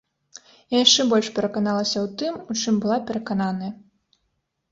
[0.75, 3.69] Я яшчэ больш пераканалася ў тым, у чым была перакананая.